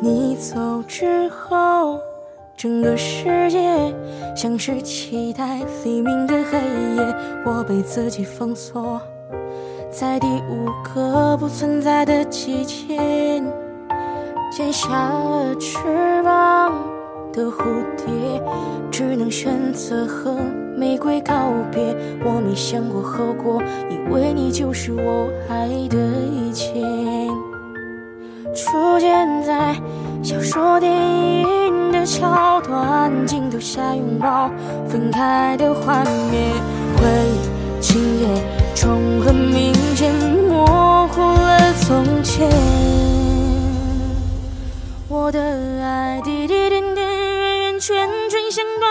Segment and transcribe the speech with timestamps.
[0.00, 1.98] 你走之后，
[2.56, 3.58] 整个世界
[4.36, 9.00] 像是期待黎明的黑夜，我被自己封锁
[9.90, 12.96] 在第五个不存在的季节，
[14.52, 15.78] 剪下了翅
[16.22, 16.72] 膀
[17.32, 17.64] 的蝴
[17.96, 18.40] 蝶，
[18.92, 20.36] 只能选择和
[20.76, 21.34] 玫瑰告
[21.72, 21.82] 别。
[22.24, 27.17] 我没想过后果，以为你就是我爱的一切。
[28.64, 29.74] 出现在
[30.20, 34.50] 小说、电影的桥段，镜头下拥抱，
[34.88, 36.52] 分开的画面，
[36.96, 38.26] 回忆情节
[38.74, 42.50] 重合，明显模糊了从前。
[45.08, 45.40] 我的
[45.80, 48.87] 爱滴滴点点，圆圆圈圈，像断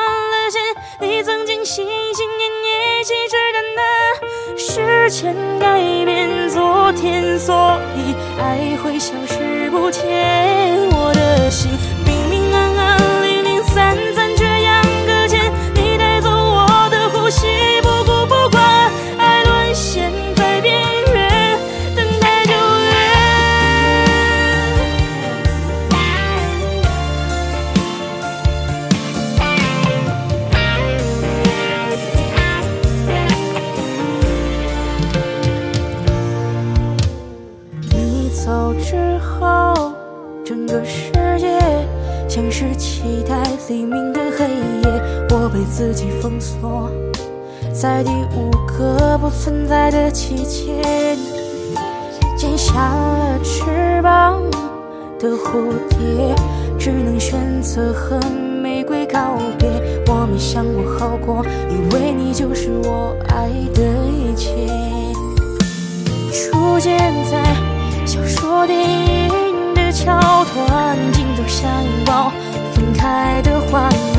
[5.10, 9.70] 前，改变昨天，所以爱会消失。
[9.70, 10.04] 不见
[10.92, 11.70] 我的心。
[38.48, 39.92] 走之后，
[40.46, 41.60] 整个世界
[42.30, 46.90] 像是期待黎明的黑夜，我被自己封锁
[47.74, 50.82] 在第五个不存在的季节。
[52.38, 54.42] 剪下了翅膀
[55.20, 56.34] 的蝴蝶，
[56.80, 58.18] 只能选择和
[58.64, 59.68] 玫瑰告别。
[60.08, 64.56] 我没想过后果，以为你就是我爱的一切。
[66.32, 66.98] 出现
[67.30, 67.44] 在
[68.08, 70.18] 小说、电影的桥
[70.56, 72.32] 段，镜头下拥抱。
[72.74, 74.17] 分开的画面，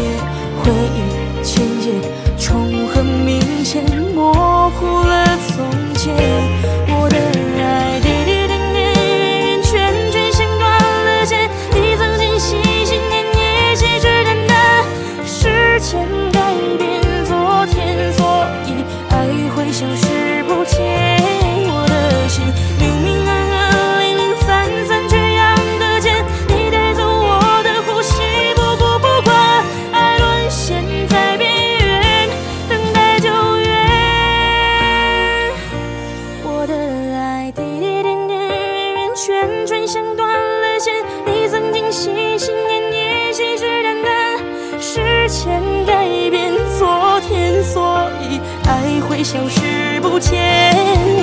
[36.60, 40.92] 我的爱滴滴点点，圆圆圈圈像断了线，
[41.24, 51.17] 你曾经心心念念，信誓旦旦，时间改变昨天，所以爱会消失不见。